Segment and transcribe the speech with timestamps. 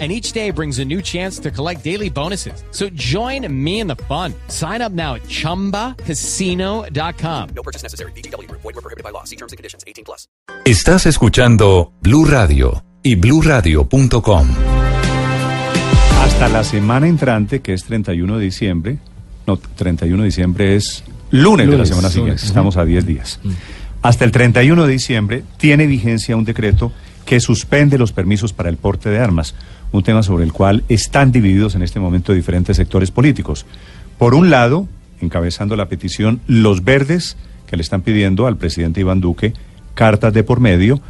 [0.00, 2.64] and each day brings a new chance to collect daily bonuses.
[2.72, 4.34] So join me in the fun.
[4.48, 7.48] Sign up now at ChumbaCasino.com.
[7.54, 8.10] No purchase necessary.
[8.16, 8.50] BGW.
[8.50, 9.22] Void were prohibited by law.
[9.22, 9.84] See terms and conditions.
[9.86, 10.26] 18 plus.
[10.64, 14.48] Estás escuchando Blue Radio y BlueRadio.com.
[16.22, 18.98] Hasta la semana entrante, que es 31 de diciembre,
[19.46, 23.40] no, 31 de diciembre es lunes, de la semana siguiente, estamos a 10 días.
[24.02, 26.92] Hasta el 31 de diciembre tiene vigencia un decreto
[27.24, 29.54] que suspende los permisos para el porte de armas
[29.94, 33.64] un tema sobre el cual están divididos en este momento diferentes sectores políticos.
[34.18, 34.88] Por un lado,
[35.20, 37.36] encabezando la petición, los verdes,
[37.68, 39.52] que le están pidiendo al presidente Iván Duque
[39.94, 41.00] cartas de por medio,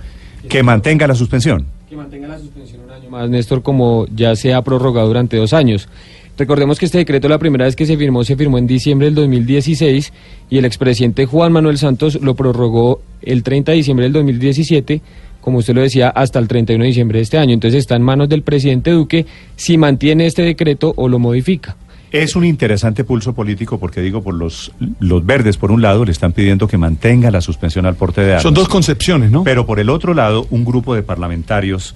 [0.51, 1.65] que mantenga la suspensión.
[1.89, 5.55] Que mantenga la suspensión un año más, Néstor, como ya se ha prorrogado durante dos
[5.55, 5.89] años.
[6.37, 9.15] Recordemos que este decreto, la primera vez que se firmó, se firmó en diciembre del
[9.15, 10.13] 2016
[10.51, 15.01] y el expresidente Juan Manuel Santos lo prorrogó el 30 de diciembre del 2017
[15.45, 17.53] como usted lo decía, hasta el 31 de diciembre de este año.
[17.53, 21.77] Entonces está en manos del presidente Duque si mantiene este decreto o lo modifica.
[22.11, 26.13] Es un interesante pulso político porque digo, por los, los verdes, por un lado, le
[26.13, 28.43] están pidiendo que mantenga la suspensión al porte de armas.
[28.43, 29.45] Son dos concepciones, ¿no?
[29.45, 31.95] Pero por el otro lado, un grupo de parlamentarios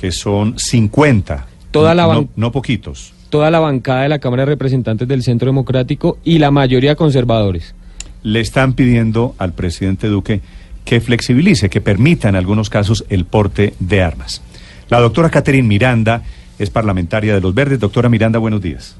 [0.00, 3.12] que son 50, Toda la no, no poquitos.
[3.28, 7.74] Toda la bancada de la Cámara de Representantes del Centro Democrático y la mayoría conservadores.
[8.22, 10.40] Le están pidiendo al presidente Duque
[10.86, 14.40] que flexibilice, que permita en algunos casos el porte de armas.
[14.88, 16.22] La doctora Catherine Miranda
[16.58, 17.80] es parlamentaria de Los Verdes.
[17.80, 18.96] Doctora Miranda, buenos días.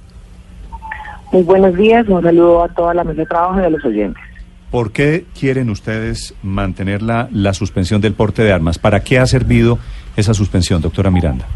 [1.33, 4.23] Muy buenos días, un saludo a toda la mesa de trabajo y a los oyentes.
[4.71, 8.79] ¿Por qué quieren ustedes mantener la, la suspensión del porte de armas?
[8.79, 9.79] ¿Para qué ha servido
[10.17, 11.47] esa suspensión, doctora Miranda?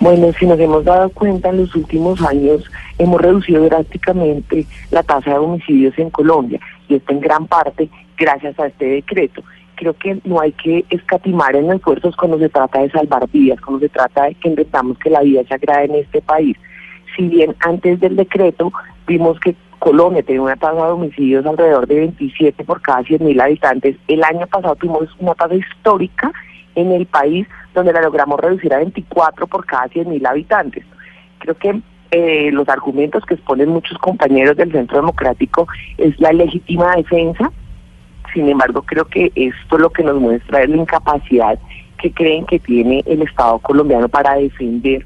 [0.00, 2.64] Bueno, si nos hemos dado cuenta en los últimos años,
[2.96, 6.58] hemos reducido drásticamente la tasa de homicidios en Colombia
[6.90, 9.42] y esto en gran parte gracias a este decreto.
[9.76, 13.80] Creo que no hay que escatimar en esfuerzos cuando se trata de salvar vidas, cuando
[13.80, 16.56] se trata de que intentamos que la vida se agrade en este país.
[17.16, 18.72] Si bien antes del decreto
[19.06, 23.40] vimos que Colombia tenía una tasa de homicidios alrededor de 27 por cada 100 mil
[23.40, 26.30] habitantes, el año pasado tuvimos una tasa histórica
[26.74, 30.84] en el país donde la logramos reducir a 24 por cada 100.000 habitantes.
[31.38, 31.80] Creo que
[32.10, 35.66] eh, los argumentos que exponen muchos compañeros del Centro Democrático
[35.98, 37.50] es la legítima defensa,
[38.34, 41.58] sin embargo creo que esto lo que nos muestra es la incapacidad
[41.98, 45.04] que creen que tiene el Estado colombiano para defender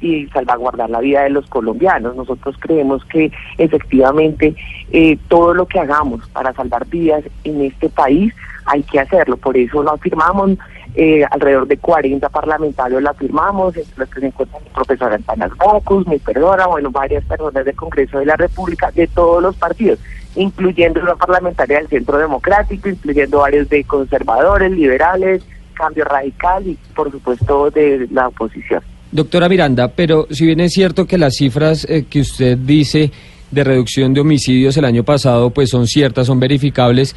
[0.00, 2.14] y salvaguardar la vida de los colombianos.
[2.14, 4.54] Nosotros creemos que efectivamente
[4.92, 8.34] eh, todo lo que hagamos para salvar vidas en este país
[8.66, 9.36] hay que hacerlo.
[9.36, 10.58] Por eso lo afirmamos,
[10.94, 15.50] eh, alrededor de 40 parlamentarios la firmamos, entre los que se encuentran el profesor Antanas
[15.58, 19.98] Bocus, mi perdona, bueno, varias personas del Congreso de la República, de todos los partidos,
[20.36, 25.42] incluyendo una parlamentaria del Centro Democrático, incluyendo varios de conservadores, liberales,
[25.74, 28.80] cambio radical y por supuesto de la oposición.
[29.10, 33.10] Doctora Miranda, pero si bien es cierto que las cifras eh, que usted dice
[33.50, 37.14] de reducción de homicidios el año pasado pues son ciertas, son verificables,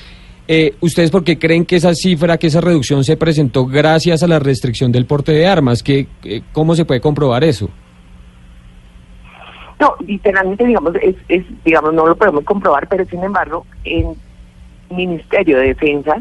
[0.47, 4.27] eh, ¿Ustedes por qué creen que esa cifra, que esa reducción se presentó gracias a
[4.27, 5.83] la restricción del porte de armas?
[5.83, 6.07] ¿Qué,
[6.53, 7.69] ¿Cómo se puede comprobar eso?
[9.79, 14.15] No, literalmente, digamos, es, es, digamos, no lo podemos comprobar, pero sin embargo, en
[14.89, 16.17] Ministerio de Defensa,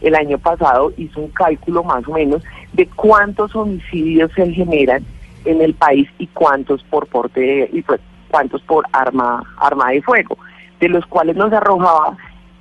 [0.00, 5.04] el año pasado hizo un cálculo más o menos de cuántos homicidios se generan
[5.44, 10.02] en el país y cuántos por porte de, y pues, cuántos por arma arma de
[10.02, 10.38] fuego,
[10.80, 12.16] de los cuales nos arrojaba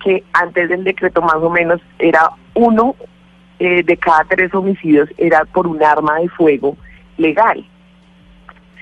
[0.06, 2.96] que antes del decreto más o menos era uno
[3.58, 6.78] eh, de cada tres homicidios era por un arma de fuego
[7.18, 7.66] legal.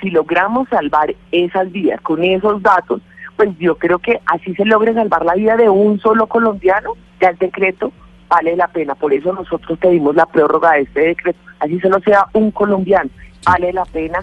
[0.02, 3.02] Si logramos salvar esas vidas con esos datos,
[3.38, 6.92] pues yo creo que así se logre salvar la vida de un solo colombiano,
[7.22, 7.94] ya el decreto
[8.28, 8.94] vale la pena.
[8.94, 13.10] Por eso nosotros pedimos la prórroga de este decreto, así solo sea un colombiano,
[13.46, 14.20] vale la pena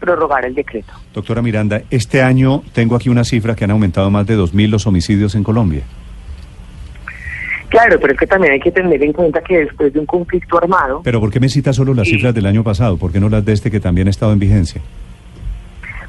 [0.00, 0.92] prorrogar el decreto.
[1.14, 4.88] Doctora Miranda, este año tengo aquí una cifra que han aumentado más de 2.000 los
[4.88, 5.84] homicidios en Colombia.
[7.72, 10.58] Claro, pero es que también hay que tener en cuenta que después de un conflicto
[10.58, 11.00] armado...
[11.02, 12.98] Pero ¿por qué me cita solo las cifras del año pasado?
[12.98, 14.82] ¿Por qué no las de este que también ha estado en vigencia?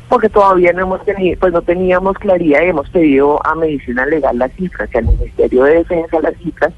[0.10, 4.38] Porque todavía no hemos tenido, pues no teníamos claridad y hemos pedido a Medicina Legal
[4.38, 6.74] las cifras y al Ministerio de Defensa las cifras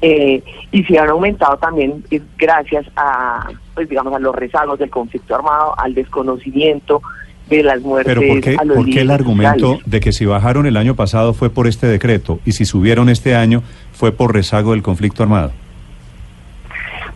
[0.00, 2.04] eh, y se han aumentado también
[2.38, 7.02] gracias a, pues digamos, a los rezagos del conflicto armado, al desconocimiento
[7.50, 8.14] de las muertes.
[8.14, 11.50] Pero ¿por qué, ¿por qué el argumento de que si bajaron el año pasado fue
[11.50, 13.64] por este decreto y si subieron este año
[13.98, 15.50] fue por rezago del conflicto armado?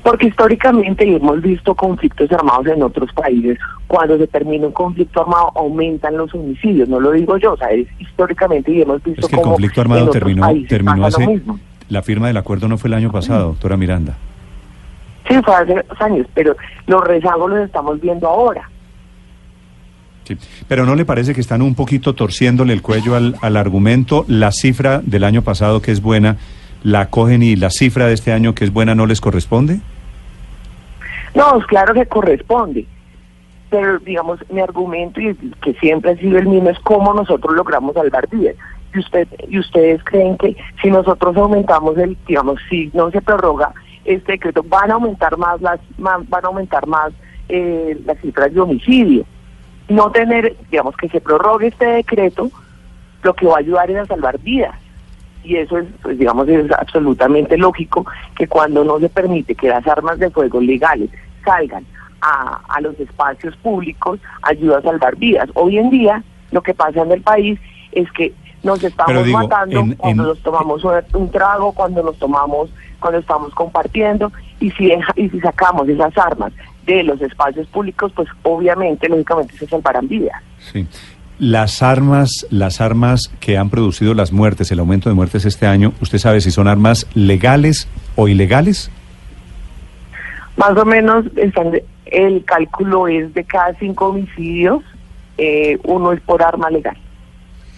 [0.03, 3.57] Porque históricamente hemos visto conflictos armados en otros países.
[3.87, 6.89] Cuando se termina un conflicto armado aumentan los homicidios.
[6.89, 9.81] No lo digo yo, o sea, es históricamente y hemos visto Es que el conflicto
[9.81, 11.41] armado terminó, hace...
[11.89, 14.17] La firma del acuerdo no fue el año pasado, doctora Miranda.
[15.29, 16.57] Sí, fue hace dos años, pero
[16.89, 18.69] los rezagos los estamos viendo ahora.
[20.25, 20.37] Sí.
[20.67, 24.25] Pero ¿no le parece que están un poquito torciéndole el cuello al, al argumento?
[24.27, 26.39] La cifra del año pasado que es buena,
[26.83, 29.81] la cogen y la cifra de este año que es buena no les corresponde?
[31.35, 32.87] No, claro que corresponde.
[33.71, 37.95] Pero, digamos, mi argumento, y que siempre ha sido el mismo, es cómo nosotros logramos
[37.95, 38.57] salvar vidas.
[38.95, 43.73] Y, usted, y ustedes creen que si nosotros aumentamos el, digamos, si no se prorroga
[44.05, 47.13] este decreto, van a aumentar más las, van a aumentar más
[47.49, 49.25] eh, las cifras de homicidio.
[49.89, 52.51] No tener, digamos, que se prorrogue este decreto,
[53.23, 54.82] lo que va a ayudar es a salvar vidas.
[55.45, 58.07] Y eso es, pues, digamos, es absolutamente lógico
[58.37, 61.11] que cuando no se permite que las armas de fuego legales
[61.45, 61.85] salgan
[62.21, 65.49] a, a los espacios públicos, ayuda a salvar vidas.
[65.55, 66.23] Hoy en día,
[66.53, 67.59] lo que pasa en el país
[67.91, 72.03] es que nos estamos digo, matando en- cuando en- nos tomamos un, un trago, cuando
[72.05, 74.31] nos tomamos, cuando estamos compartiendo,
[74.61, 76.53] y si, deja- y si sacamos esas armas
[76.87, 80.41] de los espacios públicos, pues obviamente, lógicamente, se salvarán vidas.
[80.59, 80.87] Sí.
[81.43, 85.93] Las armas, las armas que han producido las muertes, el aumento de muertes este año,
[86.01, 88.93] ¿usted sabe si son armas legales o ilegales?
[90.57, 91.25] Más o menos
[92.07, 94.85] el cálculo es de cada cinco homicidios,
[95.37, 96.97] eh, uno es por arma legal.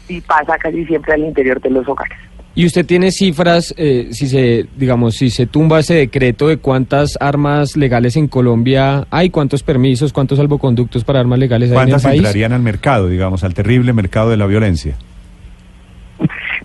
[0.08, 2.18] Y pasa casi siempre al interior de los hogares.
[2.56, 7.18] ¿Y usted tiene cifras, eh, si se, digamos, si se tumba ese decreto de cuántas
[7.20, 11.86] armas legales en Colombia hay, cuántos permisos, cuántos salvoconductos para armas legales hay en el
[11.86, 12.18] ¿Cuántas país?
[12.18, 14.94] entrarían al mercado, digamos, al terrible mercado de la violencia?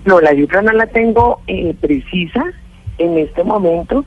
[0.06, 2.44] No, la cifra no la tengo eh, precisa
[3.00, 4.06] en este momento,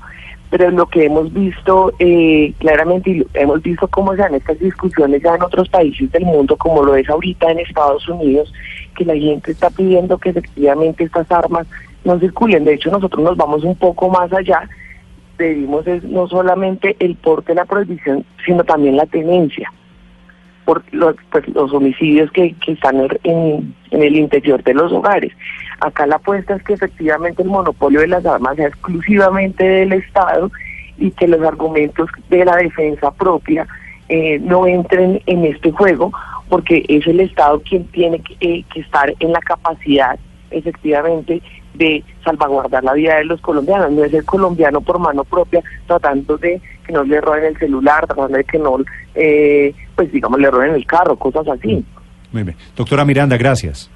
[0.52, 5.22] pero lo que hemos visto eh, claramente, y hemos visto cómo se dan estas discusiones
[5.22, 8.52] ya en otros países del mundo, como lo es ahorita en Estados Unidos,
[8.94, 11.66] que la gente está pidiendo que efectivamente estas armas
[12.04, 12.64] no circulen.
[12.66, 14.68] De hecho, nosotros nos vamos un poco más allá.
[15.38, 19.72] Pedimos es no solamente el porte, la prohibición, sino también la tenencia
[20.66, 25.32] por los, pues, los homicidios que, que están en- en el interior de los hogares.
[25.82, 30.48] Acá la apuesta es que efectivamente el monopolio de las armas sea exclusivamente del Estado
[30.96, 33.66] y que los argumentos de la defensa propia
[34.08, 36.12] eh, no entren en este juego,
[36.48, 40.16] porque es el Estado quien tiene que, eh, que estar en la capacidad
[40.52, 41.42] efectivamente
[41.74, 46.38] de salvaguardar la vida de los colombianos, no es el colombiano por mano propia tratando
[46.38, 48.76] de que no le roben el celular, tratando de que no,
[49.16, 51.84] eh, pues digamos, le roben el carro, cosas así.
[52.30, 52.56] Muy bien.
[52.76, 53.90] Doctora Miranda, gracias.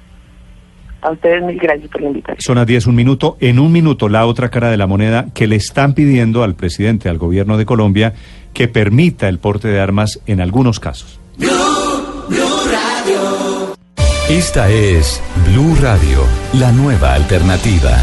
[1.07, 2.41] A ustedes mil gracias por la invitación.
[2.41, 3.37] Son las 10, un minuto.
[3.39, 7.09] En un minuto, la otra cara de la moneda que le están pidiendo al presidente,
[7.09, 8.15] al gobierno de Colombia,
[8.53, 11.21] que permita el porte de armas en algunos casos.
[14.29, 16.25] Esta es Blue Radio,
[16.55, 17.97] la nueva alternativa.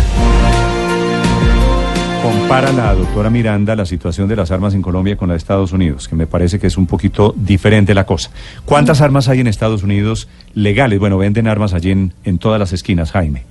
[2.33, 5.71] Compara la doctora Miranda la situación de las armas en Colombia con la de Estados
[5.71, 8.31] Unidos, que me parece que es un poquito diferente la cosa.
[8.65, 10.97] ¿Cuántas armas hay en Estados Unidos legales?
[11.00, 13.44] Bueno, venden armas allí en, en todas las esquinas, Jaime.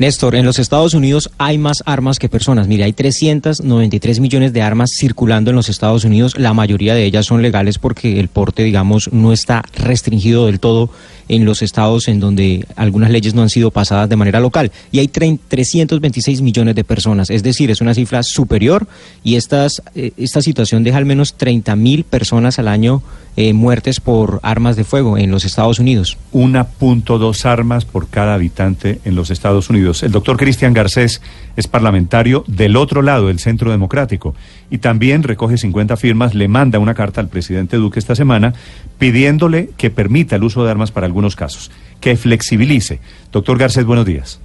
[0.00, 2.66] Néstor, en los Estados Unidos hay más armas que personas.
[2.66, 6.38] Mire, hay 393 millones de armas circulando en los Estados Unidos.
[6.38, 10.88] La mayoría de ellas son legales porque el porte, digamos, no está restringido del todo
[11.28, 14.72] en los estados en donde algunas leyes no han sido pasadas de manera local.
[14.90, 17.28] Y hay tre- 326 millones de personas.
[17.28, 18.88] Es decir, es una cifra superior
[19.22, 23.02] y estas, eh, esta situación deja al menos 30 mil personas al año
[23.36, 26.16] eh, muertes por armas de fuego en los Estados Unidos.
[26.32, 31.20] 1.2 armas por cada habitante en los Estados El doctor Cristian Garcés
[31.56, 34.36] es parlamentario del otro lado del Centro Democrático
[34.70, 38.54] y también recoge 50 firmas, le manda una carta al presidente Duque esta semana
[38.98, 43.00] pidiéndole que permita el uso de armas para algunos casos, que flexibilice.
[43.32, 44.40] Doctor Garcés, buenos días.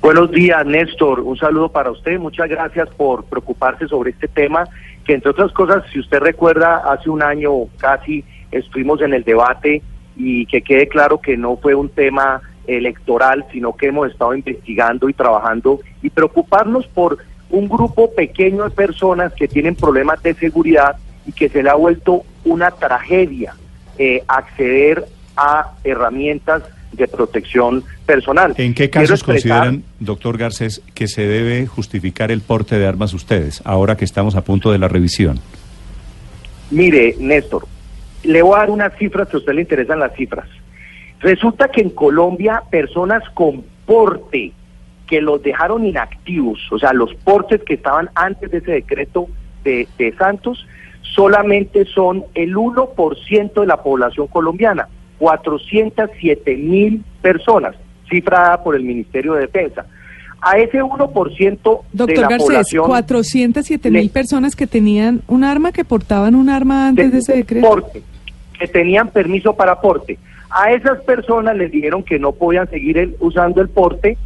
[0.00, 1.20] Buenos días, Néstor.
[1.20, 2.18] Un saludo para usted.
[2.18, 4.64] Muchas gracias por preocuparse sobre este tema,
[5.06, 9.82] que entre otras cosas, si usted recuerda, hace un año casi estuvimos en el debate
[10.16, 15.08] y que quede claro que no fue un tema electoral, sino que hemos estado investigando
[15.08, 17.18] y trabajando y preocuparnos por
[17.50, 21.74] un grupo pequeño de personas que tienen problemas de seguridad y que se le ha
[21.74, 23.54] vuelto una tragedia
[23.98, 25.04] eh, acceder
[25.36, 28.54] a herramientas de protección personal.
[28.56, 33.62] ¿En qué casos consideran, doctor Garcés, que se debe justificar el porte de armas ustedes,
[33.64, 35.40] ahora que estamos a punto de la revisión?
[36.70, 37.66] Mire, Néstor,
[38.22, 40.48] le voy a dar unas cifras que a usted le interesan las cifras.
[41.24, 44.52] Resulta que en Colombia personas con porte
[45.06, 49.26] que los dejaron inactivos, o sea, los portes que estaban antes de ese decreto
[49.64, 50.66] de, de Santos,
[51.00, 54.86] solamente son el 1% de la población colombiana,
[55.18, 57.74] 407 mil personas,
[58.08, 59.86] cifrada por el Ministerio de Defensa.
[60.42, 61.58] A ese 1% de
[61.92, 66.50] Doctor la Garcés, población 407 le- mil personas que tenían un arma, que portaban un
[66.50, 67.66] arma antes de ese decreto.
[67.66, 68.02] porte,
[68.58, 70.18] que tenían permiso para porte.
[70.56, 74.16] A esas personas les dijeron que no podían seguir usando el porte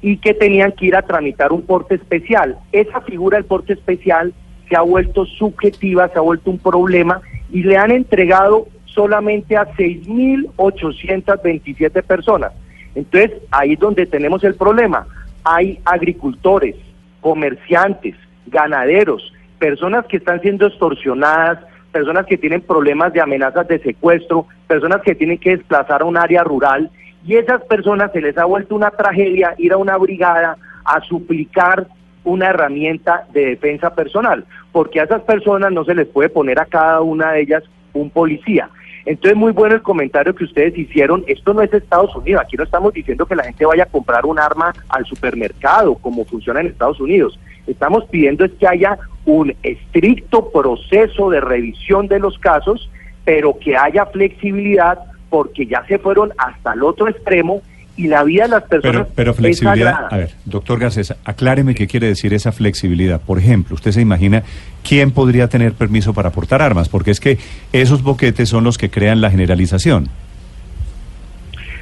[0.00, 2.56] y que tenían que ir a tramitar un porte especial.
[2.70, 4.32] Esa figura del porte especial
[4.68, 9.66] se ha vuelto subjetiva, se ha vuelto un problema y le han entregado solamente a
[9.74, 12.52] 6.827 personas.
[12.94, 15.08] Entonces, ahí es donde tenemos el problema.
[15.42, 16.76] Hay agricultores,
[17.20, 18.14] comerciantes,
[18.46, 21.58] ganaderos, personas que están siendo extorsionadas,
[21.94, 26.16] personas que tienen problemas de amenazas de secuestro, personas que tienen que desplazar a un
[26.16, 26.90] área rural
[27.24, 31.86] y esas personas se les ha vuelto una tragedia ir a una brigada a suplicar
[32.24, 36.66] una herramienta de defensa personal, porque a esas personas no se les puede poner a
[36.66, 38.68] cada una de ellas un policía.
[39.06, 41.22] Entonces, muy bueno el comentario que ustedes hicieron.
[41.28, 42.42] Esto no es Estados Unidos.
[42.42, 46.24] Aquí no estamos diciendo que la gente vaya a comprar un arma al supermercado, como
[46.24, 47.38] funciona en Estados Unidos.
[47.66, 52.90] Estamos pidiendo es que haya un estricto proceso de revisión de los casos,
[53.24, 54.98] pero que haya flexibilidad,
[55.30, 57.62] porque ya se fueron hasta el otro extremo
[57.96, 61.86] y la vida de las personas Pero, pero flexibilidad, a ver, doctor Garcés, acláreme qué
[61.86, 63.20] quiere decir esa flexibilidad.
[63.20, 64.42] Por ejemplo, usted se imagina
[64.86, 67.38] quién podría tener permiso para portar armas, porque es que
[67.72, 70.08] esos boquetes son los que crean la generalización.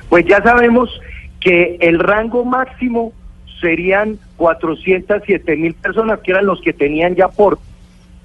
[0.08, 0.90] Pues ya sabemos
[1.40, 3.12] que el rango máximo
[3.62, 7.58] serían 407 mil personas, que eran los que tenían ya por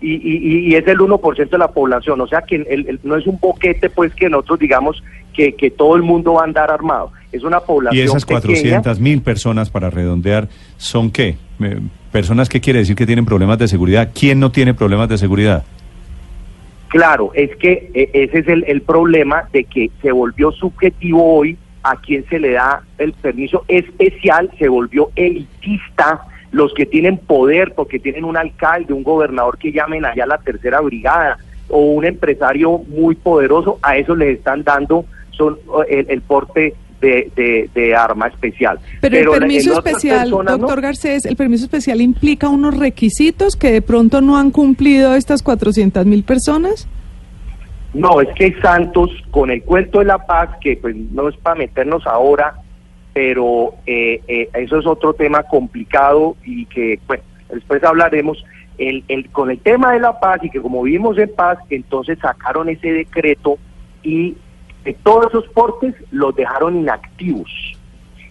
[0.01, 3.15] y, y, y es el 1% de la población, o sea que el- el- no
[3.15, 5.01] es un boquete pues que nosotros digamos
[5.33, 8.41] que, que todo el mundo va a andar armado, es una población Y esas pequeña.
[8.41, 11.37] 400 mil personas, para redondear, ¿son qué?
[11.61, 11.79] Eh,
[12.11, 14.09] Personas que quiere decir que tienen problemas de seguridad.
[14.17, 15.63] ¿Quién no tiene problemas de seguridad?
[16.89, 21.57] Claro, es que eh, ese es el, el problema de que se volvió subjetivo hoy
[21.83, 27.73] a quien se le da el permiso especial, se volvió elitista, los que tienen poder
[27.75, 31.37] porque tienen un alcalde, un gobernador que llamen allá a la tercera brigada
[31.69, 35.57] o un empresario muy poderoso, a eso les están dando son
[35.89, 38.79] eh, el, el porte de, de- de arma especial.
[39.01, 40.57] Pero, el permiso especial, personas, ¿no?
[40.59, 45.43] doctor Garcés, el permiso especial implica unos requisitos que de pronto no han cumplido estas
[45.43, 46.87] 400 mil personas.
[47.97, 51.55] No, es que Santos, con el cuento de la paz, que pues no es para
[51.55, 52.53] meternos ahora,
[53.11, 58.43] pero eh, eh, eso es otro tema complicado y que, bueno, después hablaremos.
[58.77, 62.19] El, el, con el tema de la paz y que como vivimos en paz, entonces
[62.19, 63.57] sacaron ese decreto
[64.03, 64.37] y
[64.83, 67.49] de todos esos portes los dejaron inactivos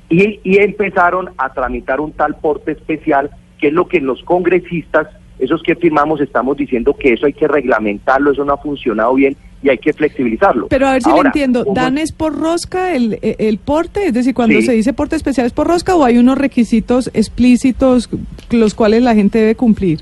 [0.08, 5.08] y, y empezaron a tramitar un tal porte especial, que es lo que los congresistas,
[5.40, 9.36] esos que firmamos, estamos diciendo que eso hay que reglamentarlo, eso no ha funcionado bien
[9.62, 10.68] y hay que flexibilizarlo.
[10.68, 13.58] Pero a ver si Ahora, le entiendo, ¿cómo- ¿dan es por rosca el, el, el
[13.58, 14.06] porte?
[14.06, 14.66] Es decir, cuando Sí.
[14.66, 18.08] se dice porte especial es por rosca o hay unos requisitos explícitos
[18.50, 20.00] los cuales la gente debe cumplir.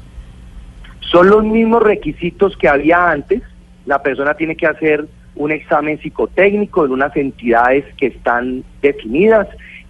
[1.10, 3.42] Son los mismos requisitos que había antes.
[3.86, 5.06] La persona tiene que hacer
[5.36, 9.48] un examen psicotécnico en unas entidades que están definidas,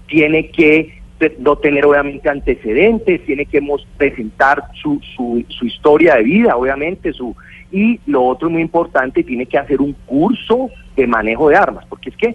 [0.08, 1.00] tiene que
[1.38, 3.60] no tener obviamente antecedentes, tiene que
[3.96, 7.34] presentar su, su, su historia de vida, obviamente, su
[7.72, 12.10] y lo otro muy importante, tiene que hacer un curso de manejo de armas, porque
[12.10, 12.34] es que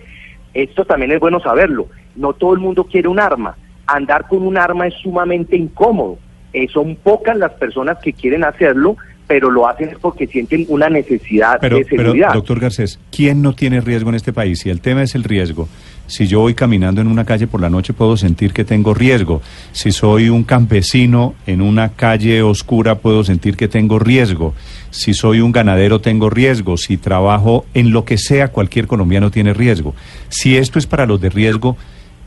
[0.54, 3.56] esto también es bueno saberlo, no todo el mundo quiere un arma,
[3.86, 6.18] andar con un arma es sumamente incómodo,
[6.52, 10.90] Eh, son pocas las personas que quieren hacerlo, pero lo hacen es porque sienten una
[10.90, 12.34] necesidad Pero, de pero, seguridad.
[12.34, 14.58] doctor Garcés, ¿quién no tiene riesgo en este país?
[14.62, 15.70] Si el tema es el riesgo,
[16.10, 19.44] si yo voy caminando en una calle por la noche puedo sentir que tengo riesgo.
[19.74, 24.56] Si soy un campesino en una calle oscura puedo sentir que tengo riesgo.
[24.90, 26.78] Si soy un ganadero tengo riesgo.
[26.78, 29.94] Si trabajo en lo que sea, cualquier colombiano tiene riesgo.
[30.30, 31.78] Si esto es para los de riesgo,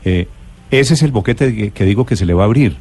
[0.05, 0.29] eh,
[0.71, 2.77] ese es el boquete que, digo que se le va a abrir.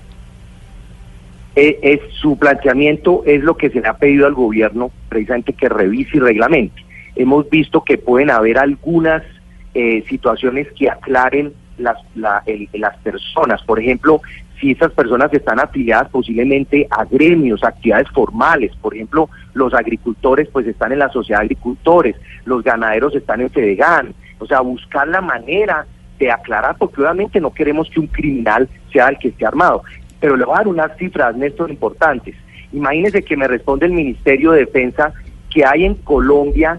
[1.57, 5.69] Eh, es su planteamiento es lo que se le ha pedido al gobierno precisamente que
[5.69, 6.81] revise y reglamente.
[7.17, 9.25] Hemos visto que pueden haber algunas
[9.75, 13.63] eh, situaciones que aclaren las, la- el- las personas.
[13.63, 14.21] Por ejemplo,
[14.61, 18.71] si esas personas están afiliadas posiblemente a gremios, actividades formales.
[18.81, 22.15] Por ejemplo, los agricultores pues están en la sociedad de agricultores,
[22.45, 24.15] los ganaderos están en Fedegan.
[24.39, 25.87] O sea, buscar la manera
[26.19, 29.83] de aclarar, porque obviamente no queremos que un criminal sea el que esté armado.
[30.21, 32.37] Pero le voy a dar unas cifras, Néstor, importantes.
[32.73, 35.13] Imagínese que me responde el Ministerio de Defensa
[35.51, 36.79] que hay en Colombia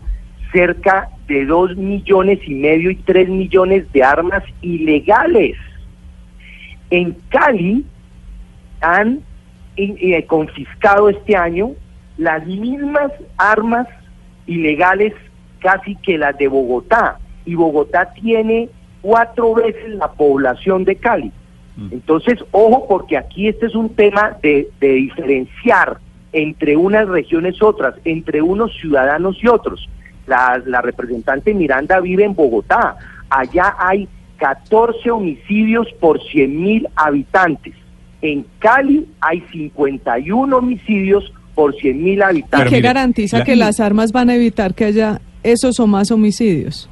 [0.53, 5.57] cerca de dos millones y medio y tres millones de armas ilegales.
[6.89, 7.85] En Cali
[8.81, 9.21] han
[9.77, 11.71] eh, confiscado este año
[12.17, 13.87] las mismas armas
[14.45, 15.13] ilegales
[15.59, 17.17] casi que las de Bogotá.
[17.45, 18.69] Y Bogotá tiene
[19.01, 21.31] cuatro veces la población de Cali.
[21.89, 25.97] Entonces, ojo, porque aquí este es un tema de, de diferenciar
[26.31, 29.89] entre unas regiones otras, entre unos ciudadanos y otros.
[30.27, 32.95] La, la representante Miranda vive en Bogotá.
[33.29, 37.73] Allá hay 14 homicidios por 100 mil habitantes.
[38.21, 42.69] En Cali hay 51 homicidios por 100 mil ¿Y habitantes.
[42.69, 46.89] qué garantiza la- que las armas van a evitar que haya esos o más homicidios?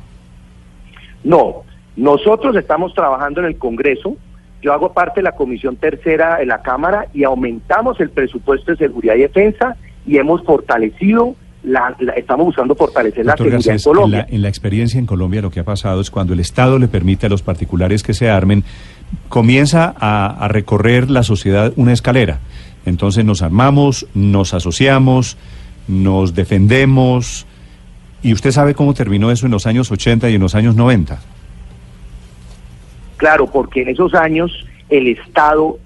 [1.24, 1.64] No,
[1.96, 4.18] nosotros estamos trabajando en el Congreso.
[4.62, 8.78] Yo hago parte de la Comisión Tercera de la Cámara y aumentamos el presupuesto de
[8.78, 13.76] seguridad y defensa y hemos fortalecido, la, la- estamos buscando fortalecer la seguridad Garcés, en
[13.76, 14.26] en Colombia.
[14.30, 16.88] la, en la experiencia en Colombia lo que ha pasado es cuando el Estado le
[16.88, 18.64] permite a los particulares que se armen,
[19.30, 22.40] comienza a, a recorrer la sociedad una escalera.
[22.86, 25.38] Entonces nos armamos, nos asociamos,
[25.88, 27.46] nos defendemos.
[28.24, 31.20] ¿Y usted sabe cómo terminó eso en los años 80 y en los años 90?
[33.18, 34.52] Claro, porque en esos años
[34.90, 35.78] el Estado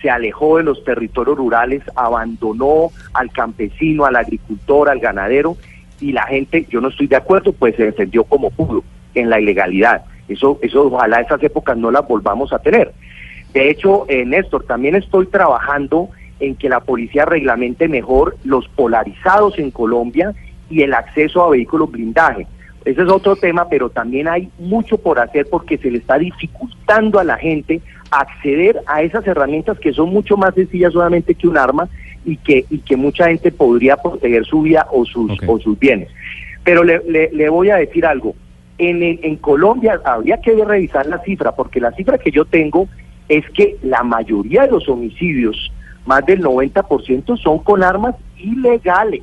[0.00, 5.56] se alejó de los territorios rurales, abandonó al campesino, al agricultor, al ganadero
[6.00, 8.82] y la gente, yo no estoy de acuerdo, pues se defendió como pudo
[9.14, 10.04] en la ilegalidad.
[10.28, 12.92] Eso, eso ojalá esas épocas no las volvamos a tener.
[13.52, 19.58] De hecho, eh, Néstor, también estoy trabajando en que la policía reglamente mejor los polarizados
[19.58, 20.32] en Colombia
[20.70, 22.46] y el acceso a vehículos blindaje.
[22.84, 27.18] Ese es otro tema, pero también hay mucho por hacer porque se le está dificultando
[27.18, 31.58] a la gente acceder a esas herramientas que son mucho más sencillas solamente que un
[31.58, 31.88] arma
[32.24, 36.08] y que, y que mucha gente podría proteger su vida o sus, o sus bienes.
[36.64, 38.34] Pero le, le- le voy a decir algo.
[38.78, 42.88] En, el- en Colombia habría que revisar la cifra, porque la cifra que yo tengo
[43.28, 45.70] es que la mayoría de los homicidios,
[46.06, 49.22] más del 90%, son con armas ilegales.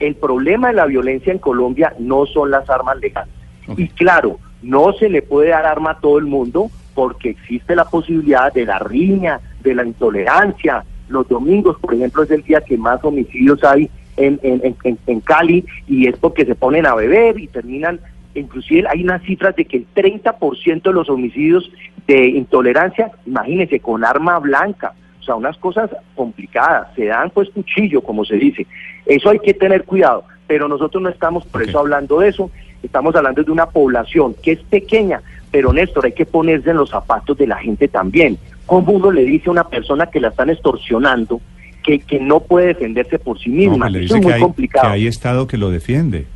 [0.00, 3.32] El problema de la violencia en Colombia no son las armas legales.
[3.76, 7.84] Y claro, no se le puede dar arma a todo el mundo porque existe la
[7.86, 10.84] posibilidad de la riña, de la intolerancia.
[11.08, 14.98] Los domingos, por ejemplo, es el día que más homicidios hay en, en, en- en-
[15.06, 18.00] en Cali y es porque se ponen a beber y terminan,
[18.34, 21.70] inclusive hay unas cifras de que el 30% de los homicidios
[22.06, 24.92] de intolerancia, imagínense, con arma blanca.
[25.24, 28.66] O sea, unas cosas complicadas, se dan pues cuchillo, como se dice.
[29.06, 32.50] Eso hay que tener cuidado, pero nosotros no estamos por eso hablando de eso,
[32.82, 36.90] estamos hablando de una población que es pequeña, pero Néstor, hay que ponerse en los
[36.90, 38.36] zapatos de la gente también.
[38.66, 41.40] ¿Cómo uno le dice a una persona que la están extorsionando
[41.82, 43.88] que, que no puede defenderse por sí misma?
[43.88, 44.88] eso es muy hay, complicado.
[44.88, 46.26] que hay Estado que lo defiende.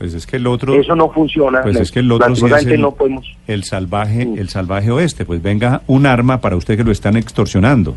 [0.00, 0.72] Pues es que el otro...
[0.72, 1.60] Eso no funciona.
[1.60, 3.36] Pues es que el otro sí es el, no podemos.
[3.46, 4.38] el salvaje, Mm.
[4.38, 5.26] el salvaje oeste.
[5.26, 7.94] Pues venga un arma para usted que lo están extorsionando.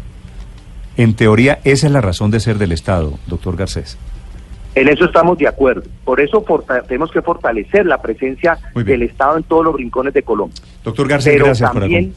[0.97, 3.97] En teoría, esa es la razón de ser del Estado, doctor Garcés.
[4.75, 5.83] En eso estamos de acuerdo.
[6.03, 6.43] Por eso
[6.89, 10.61] tenemos que fortalecer la presencia del Estado en todos los rincones de Colombia.
[10.83, 12.13] Doctor Garcés, Pero gracias por también,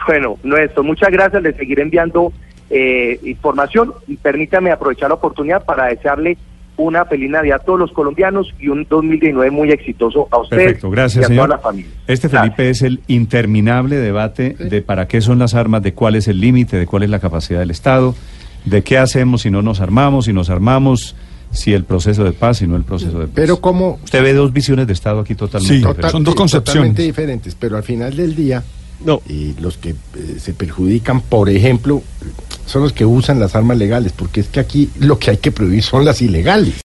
[0.00, 0.06] acompañarnos.
[0.42, 1.40] bueno, nuestro, muchas gracias.
[1.40, 2.32] Le seguiré enviando
[2.68, 6.36] eh, información y permítame aprovechar la oportunidad para desearle
[6.78, 10.88] una feliz Navidad a todos los colombianos y un 2019 muy exitoso a usted Perfecto,
[10.90, 11.46] gracias, y a señor.
[11.46, 11.90] toda la familia.
[12.06, 12.54] Este, Gracias.
[12.56, 16.40] Felipe, es el interminable debate de para qué son las armas, de cuál es el
[16.40, 18.14] límite, de cuál es la capacidad del Estado,
[18.64, 21.14] de qué hacemos si no nos armamos, si nos armamos,
[21.50, 23.32] si el proceso de paz, si no el proceso de paz.
[23.34, 26.10] Pero como Usted ve dos visiones de Estado aquí totalmente Sí, diferentes.
[26.12, 26.74] son dos concepciones.
[26.74, 28.62] totalmente diferentes, pero al final del día,
[29.04, 29.20] No.
[29.28, 29.94] eh, los que eh,
[30.38, 32.02] se perjudican, por ejemplo,
[32.68, 35.50] son los que usan las armas legales, porque es que aquí lo que hay que
[35.50, 36.74] prohibir son las ilegales.